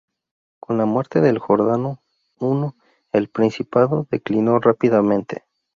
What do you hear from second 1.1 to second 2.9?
de Jordano I,